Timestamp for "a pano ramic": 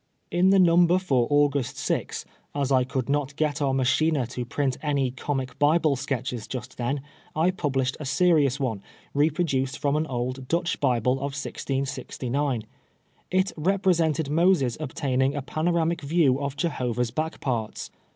15.35-16.01